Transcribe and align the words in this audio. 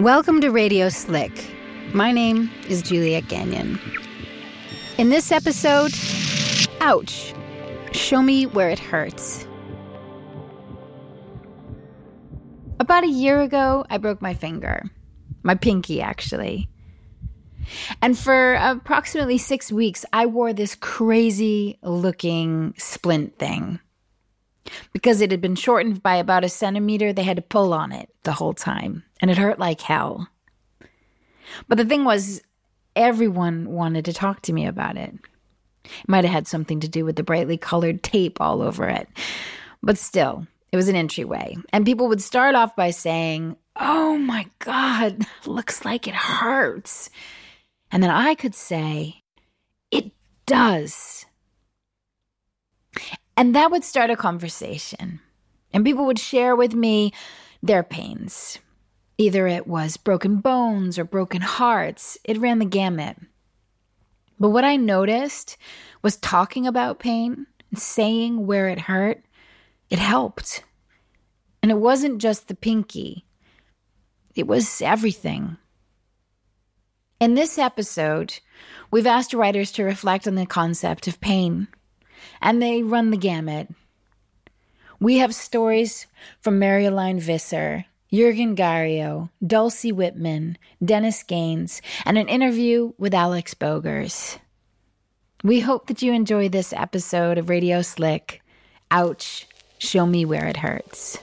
Welcome 0.00 0.40
to 0.40 0.50
Radio 0.50 0.88
Slick. 0.88 1.54
My 1.94 2.10
name 2.10 2.50
is 2.68 2.82
Juliet 2.82 3.28
Gagnon. 3.28 3.78
In 4.98 5.08
this 5.08 5.30
episode, 5.30 5.92
ouch, 6.80 7.32
show 7.92 8.20
me 8.20 8.44
where 8.46 8.70
it 8.70 8.80
hurts. 8.80 9.46
About 12.80 13.04
a 13.04 13.08
year 13.08 13.40
ago, 13.40 13.86
I 13.88 13.98
broke 13.98 14.20
my 14.20 14.34
finger. 14.34 14.82
My 15.44 15.54
pinky, 15.54 16.02
actually. 16.02 16.68
And 18.02 18.18
for 18.18 18.54
approximately 18.54 19.38
six 19.38 19.70
weeks, 19.70 20.04
I 20.12 20.26
wore 20.26 20.52
this 20.52 20.74
crazy 20.74 21.78
looking 21.84 22.74
splint 22.78 23.38
thing. 23.38 23.78
Because 24.92 25.20
it 25.20 25.30
had 25.30 25.40
been 25.40 25.56
shortened 25.56 26.02
by 26.02 26.16
about 26.16 26.44
a 26.44 26.48
centimeter, 26.48 27.12
they 27.12 27.22
had 27.22 27.36
to 27.36 27.42
pull 27.42 27.74
on 27.74 27.92
it 27.92 28.08
the 28.22 28.32
whole 28.32 28.54
time, 28.54 29.04
and 29.20 29.30
it 29.30 29.38
hurt 29.38 29.58
like 29.58 29.80
hell. 29.80 30.28
But 31.68 31.78
the 31.78 31.84
thing 31.84 32.04
was, 32.04 32.42
everyone 32.96 33.70
wanted 33.70 34.04
to 34.06 34.12
talk 34.12 34.42
to 34.42 34.52
me 34.52 34.66
about 34.66 34.96
it. 34.96 35.14
It 35.84 36.08
might 36.08 36.24
have 36.24 36.32
had 36.32 36.46
something 36.46 36.80
to 36.80 36.88
do 36.88 37.04
with 37.04 37.16
the 37.16 37.22
brightly 37.22 37.58
colored 37.58 38.02
tape 38.02 38.40
all 38.40 38.62
over 38.62 38.88
it. 38.88 39.08
But 39.82 39.98
still, 39.98 40.46
it 40.72 40.76
was 40.76 40.88
an 40.88 40.96
entryway. 40.96 41.56
And 41.72 41.84
people 41.84 42.08
would 42.08 42.22
start 42.22 42.54
off 42.54 42.74
by 42.74 42.90
saying, 42.90 43.56
Oh 43.76 44.16
my 44.16 44.46
God, 44.60 45.26
looks 45.46 45.84
like 45.84 46.08
it 46.08 46.14
hurts. 46.14 47.10
And 47.90 48.02
then 48.02 48.10
I 48.10 48.34
could 48.34 48.54
say, 48.54 49.22
It 49.90 50.12
does. 50.46 51.26
And 53.36 53.54
that 53.54 53.70
would 53.70 53.84
start 53.84 54.10
a 54.10 54.16
conversation. 54.16 55.20
And 55.72 55.84
people 55.84 56.06
would 56.06 56.18
share 56.18 56.54
with 56.54 56.74
me 56.74 57.12
their 57.62 57.82
pains. 57.82 58.58
Either 59.18 59.46
it 59.46 59.66
was 59.66 59.96
broken 59.96 60.36
bones 60.36 60.98
or 60.98 61.04
broken 61.04 61.40
hearts, 61.40 62.18
it 62.24 62.38
ran 62.38 62.58
the 62.58 62.64
gamut. 62.64 63.16
But 64.38 64.50
what 64.50 64.64
I 64.64 64.76
noticed 64.76 65.56
was 66.02 66.16
talking 66.16 66.66
about 66.66 66.98
pain 66.98 67.46
and 67.70 67.78
saying 67.78 68.46
where 68.46 68.68
it 68.68 68.80
hurt, 68.80 69.22
it 69.88 69.98
helped. 69.98 70.64
And 71.62 71.70
it 71.70 71.78
wasn't 71.78 72.20
just 72.20 72.48
the 72.48 72.54
pinky, 72.54 73.24
it 74.34 74.46
was 74.46 74.82
everything. 74.82 75.56
In 77.20 77.34
this 77.34 77.56
episode, 77.56 78.40
we've 78.90 79.06
asked 79.06 79.32
writers 79.32 79.70
to 79.72 79.84
reflect 79.84 80.26
on 80.26 80.34
the 80.34 80.44
concept 80.44 81.06
of 81.06 81.20
pain 81.20 81.68
and 82.40 82.62
they 82.62 82.82
run 82.82 83.10
the 83.10 83.16
gamut. 83.16 83.68
We 85.00 85.18
have 85.18 85.34
stories 85.34 86.06
from 86.40 86.60
Marjolein 86.60 87.20
Visser, 87.20 87.84
Jürgen 88.12 88.56
Gario, 88.56 89.28
Dulcie 89.44 89.92
Whitman, 89.92 90.56
Dennis 90.84 91.22
Gaines, 91.22 91.82
and 92.04 92.16
an 92.16 92.28
interview 92.28 92.92
with 92.96 93.12
Alex 93.12 93.54
Bogers. 93.54 94.38
We 95.42 95.60
hope 95.60 95.88
that 95.88 96.00
you 96.00 96.12
enjoy 96.12 96.48
this 96.48 96.72
episode 96.72 97.38
of 97.38 97.50
Radio 97.50 97.82
Slick. 97.82 98.40
Ouch, 98.90 99.46
show 99.78 100.06
me 100.06 100.24
where 100.24 100.46
it 100.46 100.56
hurts. 100.56 101.18